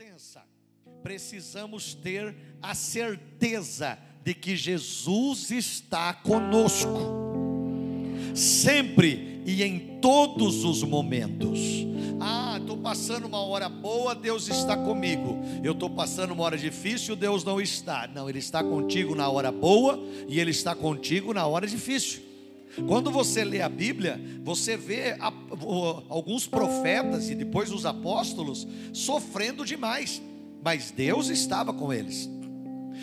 [0.00, 0.42] presença,
[1.02, 6.88] precisamos ter a certeza de que Jesus está conosco,
[8.34, 11.60] sempre e em todos os momentos.
[12.18, 15.38] Ah, estou passando uma hora boa, Deus está comigo.
[15.62, 18.08] Eu estou passando uma hora difícil, Deus não está.
[18.08, 22.29] Não, Ele está contigo na hora boa e Ele está contigo na hora difícil.
[22.86, 25.16] Quando você lê a Bíblia, você vê
[26.08, 30.22] alguns profetas e depois os apóstolos sofrendo demais,
[30.62, 32.28] mas Deus estava com eles.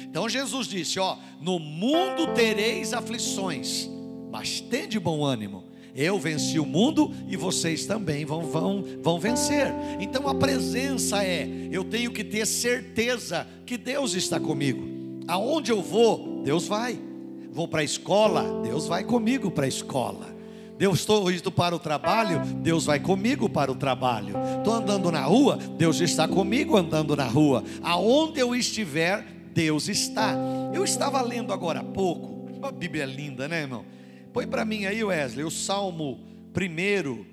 [0.09, 3.89] Então Jesus disse: Ó, no mundo tereis aflições,
[4.31, 5.65] mas tende bom ânimo.
[5.95, 9.73] Eu venci o mundo e vocês também vão, vão, vão vencer.
[9.99, 14.87] Então a presença é: eu tenho que ter certeza que Deus está comigo.
[15.27, 17.06] Aonde eu vou, Deus vai.
[17.51, 20.37] Vou para a escola, Deus vai comigo para a escola.
[20.77, 24.35] Deus estou indo para o trabalho, Deus vai comigo para o trabalho.
[24.57, 27.63] Estou andando na rua, Deus está comigo andando na rua.
[27.81, 30.35] Aonde eu estiver, Deus está.
[30.73, 33.85] Eu estava lendo agora há pouco, uma Bíblia linda, né, irmão?
[34.31, 36.19] Põe para mim aí, Wesley, o Salmo
[36.55, 37.25] 1,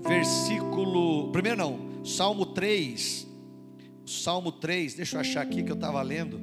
[0.00, 1.30] versículo.
[1.30, 3.28] Primeiro não, Salmo 3.
[4.04, 6.40] Salmo 3, deixa eu achar aqui que eu estava lendo.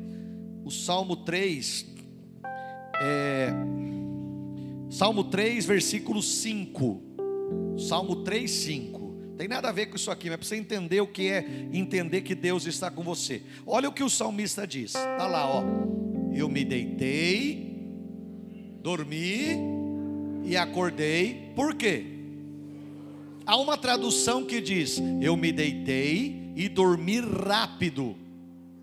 [0.63, 1.94] O Salmo 3,
[3.01, 3.53] é,
[4.89, 7.01] Salmo 3, versículo 5.
[7.77, 9.05] Salmo 3, 5.
[9.37, 12.21] Tem nada a ver com isso aqui, mas para você entender o que é entender
[12.21, 13.41] que Deus está com você.
[13.65, 14.95] Olha o que o salmista diz.
[14.95, 15.63] Está lá, ó.
[16.33, 17.75] Eu me deitei,
[18.81, 19.57] dormi
[20.45, 21.51] e acordei.
[21.55, 22.05] Por quê?
[23.45, 28.15] Há uma tradução que diz: Eu me deitei e dormi rápido.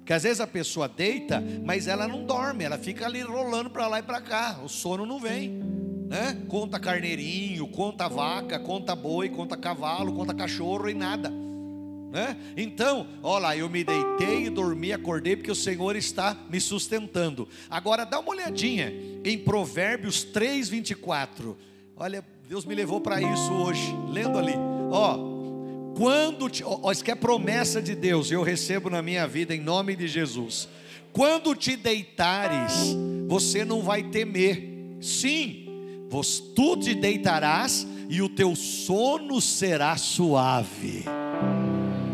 [0.02, 3.86] Porque às vezes a pessoa deita, mas ela não dorme, ela fica ali rolando para
[3.86, 5.62] lá e para cá, o sono não vem.
[6.08, 6.42] Né?
[6.48, 11.30] Conta carneirinho, conta vaca, conta boi, conta cavalo, conta cachorro e nada.
[11.30, 12.36] Né?
[12.56, 17.48] Então, olha lá, eu me deitei e dormi, acordei porque o Senhor está me sustentando.
[17.70, 18.92] Agora dá uma olhadinha
[19.24, 21.56] em Provérbios 3, 24.
[21.96, 24.54] Olha, Deus me levou para isso hoje, lendo ali.
[24.90, 25.31] Ó,
[25.96, 29.60] quando, te, ó, isso que é promessa de Deus, eu recebo na minha vida em
[29.60, 30.68] nome de Jesus.
[31.12, 32.96] Quando te deitares,
[33.28, 34.96] você não vai temer.
[35.00, 35.66] Sim,
[36.54, 41.04] tu te deitarás e o teu sono será suave.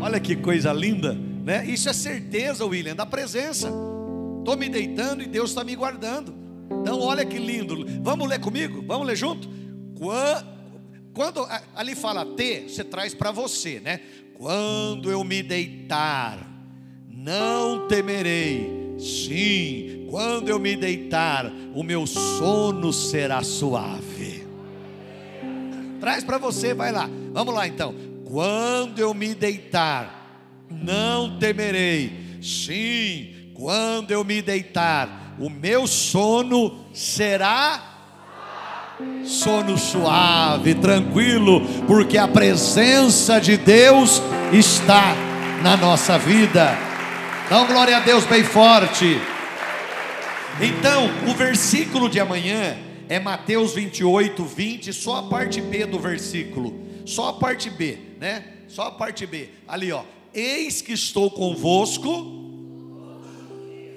[0.01, 1.13] Olha que coisa linda,
[1.43, 1.65] né?
[1.65, 3.71] Isso é certeza, William, da presença.
[4.39, 6.33] Estou me deitando e Deus está me guardando.
[6.81, 7.85] Então, olha que lindo.
[8.01, 8.83] Vamos ler comigo?
[8.85, 9.49] Vamos ler junto?
[9.97, 10.58] Quando
[11.19, 13.99] quando ali fala ter, você traz para você, né?
[14.37, 16.39] Quando eu me deitar,
[17.09, 18.95] não temerei.
[18.97, 24.47] Sim, quando eu me deitar, o meu sono será suave.
[25.99, 27.09] Traz para você, vai lá.
[27.33, 27.93] Vamos lá então.
[28.23, 32.39] Quando eu me deitar, não temerei.
[32.41, 37.88] Sim, quando eu me deitar, o meu sono será
[39.23, 44.21] sono suave, tranquilo, porque a presença de Deus
[44.51, 45.15] está
[45.61, 46.77] na nossa vida.
[47.49, 49.19] Dá glória a Deus bem forte.
[50.61, 52.77] Então, o versículo de amanhã
[53.07, 56.87] é Mateus 28, 20, só a parte B do versículo.
[57.05, 58.43] Só a parte B, né?
[58.67, 59.49] Só a parte B.
[59.67, 60.03] Ali, ó.
[60.33, 62.37] Eis que estou convosco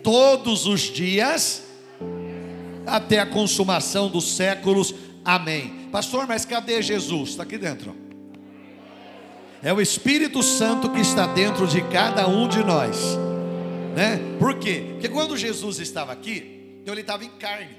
[0.02, 1.62] todos os dias
[2.86, 4.94] até a consumação dos séculos.
[5.24, 5.88] Amém.
[5.90, 7.30] Pastor, mas cadê Jesus?
[7.30, 7.94] Está aqui dentro.
[9.62, 12.96] É o Espírito Santo que está dentro de cada um de nós.
[13.94, 14.18] Né?
[14.38, 14.86] Por quê?
[14.92, 17.76] Porque quando Jesus estava aqui, então ele estava em carne.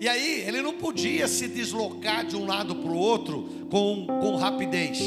[0.00, 4.36] E aí ele não podia se deslocar de um lado para o outro com, com
[4.36, 4.98] rapidez.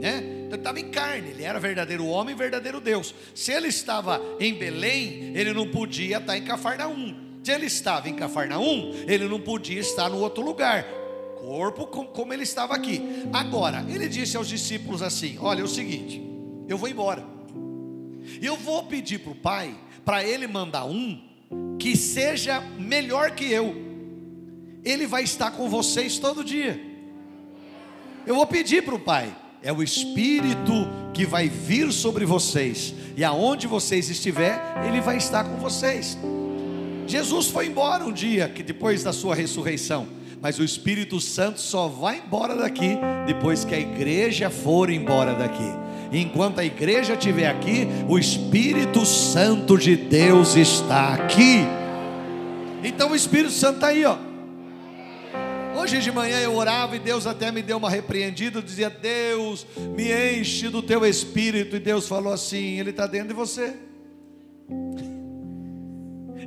[0.00, 0.40] Né?
[0.46, 3.14] Então ele estava em carne, ele era verdadeiro homem verdadeiro Deus.
[3.32, 7.29] Se ele estava em Belém, ele não podia estar em Cafarnaum.
[7.50, 10.84] Ele estava em Cafarnaum, ele não podia estar no outro lugar.
[11.40, 13.02] Corpo como ele estava aqui.
[13.32, 16.22] Agora, ele disse aos discípulos assim: Olha, é o seguinte,
[16.68, 17.24] eu vou embora.
[18.40, 19.74] Eu vou pedir para o Pai
[20.04, 21.20] para ele mandar um
[21.78, 23.74] que seja melhor que eu.
[24.84, 26.80] Ele vai estar com vocês todo dia.
[28.26, 29.34] Eu vou pedir para o Pai.
[29.62, 30.72] É o Espírito
[31.12, 32.94] que vai vir sobre vocês.
[33.16, 36.16] E aonde vocês estiver, Ele vai estar com vocês.
[37.10, 40.06] Jesus foi embora um dia, que depois da sua ressurreição,
[40.40, 42.96] mas o Espírito Santo só vai embora daqui
[43.26, 45.68] depois que a igreja for embora daqui.
[46.12, 51.64] Enquanto a igreja estiver aqui, o Espírito Santo de Deus está aqui.
[52.84, 54.16] Então o Espírito Santo está aí, ó.
[55.76, 58.58] Hoje de manhã eu orava e Deus até me deu uma repreendida.
[58.58, 59.66] Eu dizia: Deus,
[59.96, 61.74] me enche do teu espírito.
[61.74, 63.74] E Deus falou assim: Ele está dentro de você.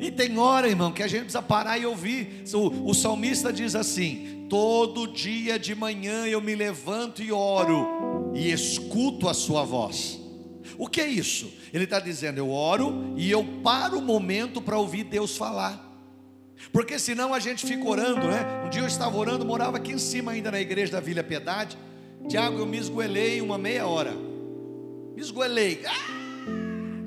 [0.04, 2.44] E tem hora, irmão, que a gente precisa parar e ouvir.
[2.54, 8.52] O, o salmista diz assim: Todo dia de manhã eu me levanto e oro, e
[8.52, 10.20] escuto a sua voz.
[10.78, 11.50] O que é isso?
[11.74, 15.82] Ele está dizendo: Eu oro e eu paro o momento para ouvir Deus falar.
[16.74, 18.64] Porque senão a gente fica orando, né?
[18.66, 21.78] Um dia eu estava orando, morava aqui em cima ainda na igreja da Vila Piedade.
[22.28, 24.12] Tiago, eu me esgoelei uma meia hora.
[24.12, 25.82] Me esgoelei.
[25.88, 26.23] Ah!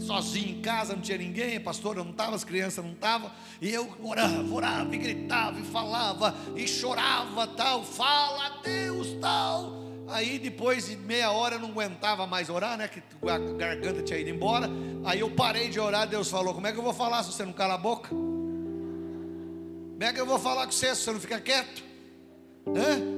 [0.06, 3.30] Sozinho em casa, não tinha ninguém, a pastora não estava, as crianças não estavam.
[3.60, 7.82] E eu orava, orava, e gritava, e falava, e chorava, tal.
[7.82, 9.84] Fala, Deus, tal.
[10.08, 12.86] Aí depois de meia hora eu não aguentava mais orar, né?
[12.86, 14.70] Que a garganta tinha ido embora.
[15.04, 17.44] Aí eu parei de orar, Deus falou: Como é que eu vou falar se você
[17.44, 18.08] não cala a boca?
[18.10, 21.82] Como é que eu vou falar com você se você não fica quieto?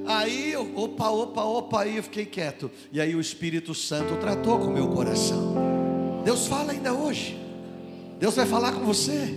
[0.06, 2.70] Aí, opa, opa, opa, aí eu fiquei quieto.
[2.90, 5.68] E aí o Espírito Santo tratou com o meu coração.
[6.25, 7.38] Deus fala ainda hoje.
[8.19, 9.35] Deus vai falar com você.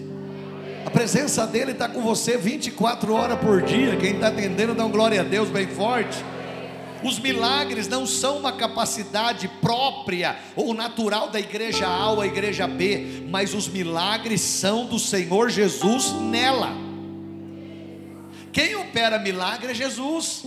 [0.85, 3.95] A presença dele está com você 24 horas por dia.
[3.97, 6.17] Quem está atendendo, dá um glória a Deus bem forte.
[7.03, 12.67] Os milagres não são uma capacidade própria ou natural da igreja A ou a igreja
[12.67, 16.69] B, mas os milagres são do Senhor Jesus nela.
[18.51, 20.43] Quem opera milagre é Jesus.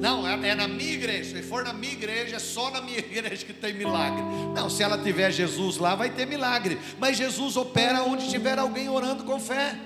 [0.00, 1.36] Não, é, na minha igreja.
[1.36, 4.22] Se for na minha igreja, é só na minha igreja que tem milagre.
[4.54, 6.78] Não, se ela tiver Jesus lá, vai ter milagre.
[6.98, 9.76] Mas Jesus opera onde tiver alguém orando com fé.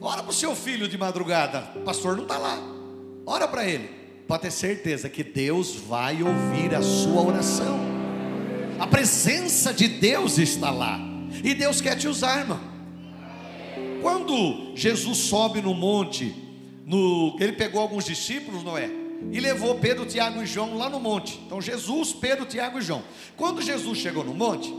[0.00, 1.70] Ora para o seu filho de madrugada.
[1.76, 2.58] O pastor não está lá.
[3.26, 3.90] Ora para ele.
[4.26, 7.78] Pode ter certeza que Deus vai ouvir a sua oração.
[8.78, 10.98] A presença de Deus está lá.
[11.44, 12.60] E Deus quer te usar, irmão.
[14.00, 16.49] Quando Jesus sobe no monte
[16.84, 18.90] no, ele pegou alguns discípulos, Noé,
[19.30, 21.40] e levou Pedro, Tiago e João lá no monte.
[21.46, 23.02] Então Jesus, Pedro, Tiago e João.
[23.36, 24.72] Quando Jesus chegou no monte,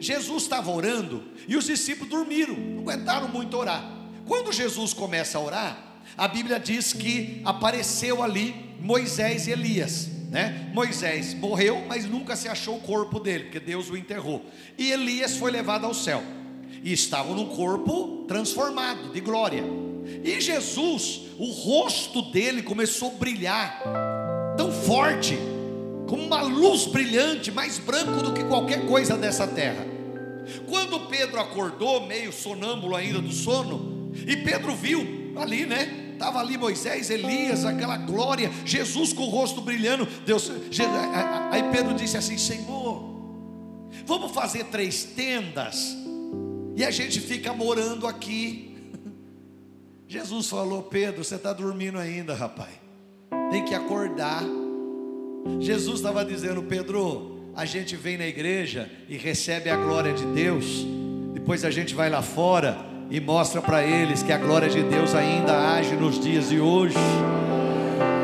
[0.00, 3.92] Jesus estava orando e os discípulos dormiram, não aguentaram muito orar.
[4.26, 10.08] Quando Jesus começa a orar, a Bíblia diz que apareceu ali Moisés e Elias.
[10.30, 10.70] Né?
[10.74, 14.44] Moisés morreu, mas nunca se achou o corpo dele, porque Deus o enterrou.
[14.76, 16.22] E Elias foi levado ao céu.
[16.82, 19.85] E estava num corpo transformado, de glória.
[20.24, 23.82] E Jesus, o rosto dele começou a brilhar
[24.56, 25.36] tão forte,
[26.06, 29.84] como uma luz brilhante, mais branco do que qualquer coisa dessa terra.
[30.68, 36.12] Quando Pedro acordou, meio sonâmbulo ainda do sono, e Pedro viu ali, né?
[36.12, 40.06] Estava ali Moisés, Elias, aquela glória, Jesus com o rosto brilhando.
[40.24, 40.50] Deus,
[41.50, 43.04] aí Pedro disse assim: Senhor,
[44.06, 45.94] vamos fazer três tendas,
[46.74, 48.75] e a gente fica morando aqui.
[50.08, 52.70] Jesus falou: Pedro, você está dormindo ainda, rapaz.
[53.50, 54.44] Tem que acordar.
[55.58, 60.86] Jesus estava dizendo: Pedro, a gente vem na igreja e recebe a glória de Deus.
[61.34, 62.76] Depois a gente vai lá fora
[63.10, 66.96] e mostra para eles que a glória de Deus ainda age nos dias de hoje.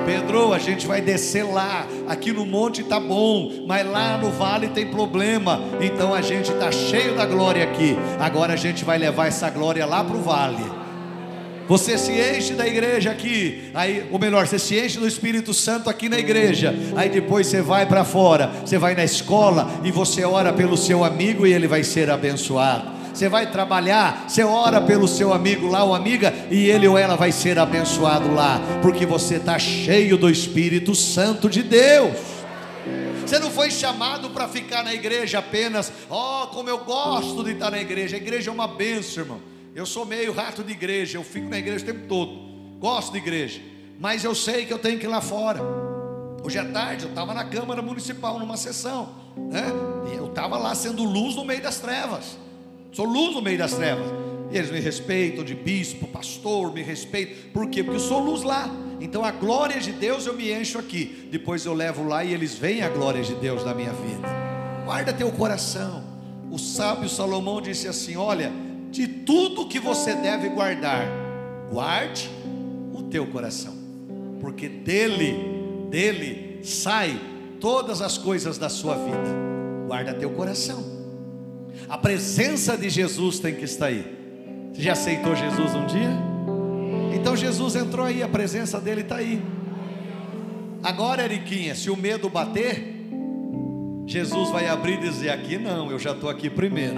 [0.07, 1.87] Pedro, a gente vai descer lá.
[2.09, 5.61] Aqui no monte tá bom, mas lá no vale tem problema.
[5.81, 7.97] Então a gente tá cheio da glória aqui.
[8.21, 10.82] Agora a gente vai levar essa glória lá para o vale.
[11.69, 15.89] Você se enche da igreja aqui, aí, ou melhor, você se enche do Espírito Santo
[15.89, 16.75] aqui na igreja.
[16.97, 21.05] Aí depois você vai para fora, você vai na escola e você ora pelo seu
[21.05, 23.03] amigo e ele vai ser abençoado.
[23.15, 27.15] Você vai trabalhar, você ora pelo seu amigo lá ou amiga e ele ou ela
[27.15, 32.17] vai ser abençoado lá, porque você está cheio do Espírito Santo de Deus.
[33.25, 37.53] Você não foi chamado para ficar na igreja apenas, ó, oh, como eu gosto de
[37.53, 38.17] estar na igreja.
[38.17, 39.52] A igreja é uma bênção, irmão.
[39.75, 42.53] Eu sou meio rato de igreja, eu fico na igreja o tempo todo.
[42.79, 43.61] Gosto de igreja,
[43.99, 45.61] mas eu sei que eu tenho que ir lá fora.
[46.45, 49.09] Hoje à tarde eu estava na Câmara Municipal numa sessão,
[49.51, 49.65] né?
[50.15, 52.37] Eu estava lá sendo luz no meio das trevas.
[52.93, 54.07] Sou luz no meio das trevas.
[54.51, 57.35] E eles me respeitam de bispo, pastor, me respeitam.
[57.55, 57.83] Por quê?
[57.83, 58.69] Porque eu sou luz lá.
[59.01, 61.29] Então a glória de Deus eu me encho aqui.
[61.31, 64.29] Depois eu levo lá e eles veem a glória de Deus na minha vida.
[64.85, 66.05] Guarda teu coração.
[66.51, 68.53] O sábio Salomão disse assim: Olha,
[68.93, 71.09] de tudo que você deve guardar,
[71.71, 72.31] guarde
[72.93, 73.75] o teu coração,
[74.39, 77.19] porque dele, dele sai
[77.59, 79.43] todas as coisas da sua vida.
[79.87, 80.85] Guarda teu coração.
[81.89, 84.05] A presença de Jesus tem que estar aí.
[84.73, 86.11] Você já aceitou Jesus um dia?
[87.15, 89.43] Então Jesus entrou aí, a presença dele está aí.
[90.83, 93.07] Agora, Eriquinha, se o medo bater,
[94.07, 96.97] Jesus vai abrir e dizer: Aqui não, eu já estou aqui primeiro.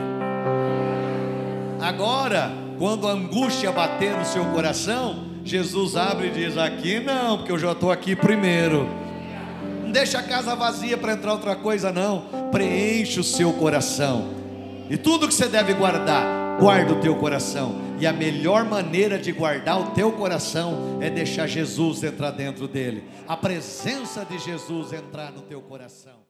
[1.84, 7.52] Agora, quando a angústia bater no seu coração, Jesus abre e diz: Aqui não, porque
[7.52, 8.88] eu já estou aqui primeiro.
[9.82, 12.24] Não deixa a casa vazia para entrar outra coisa, não.
[12.50, 14.30] Preenche o seu coração.
[14.88, 17.78] E tudo que você deve guardar, guarda o teu coração.
[18.00, 23.04] E a melhor maneira de guardar o teu coração é deixar Jesus entrar dentro dele.
[23.28, 26.23] A presença de Jesus entrar no teu coração.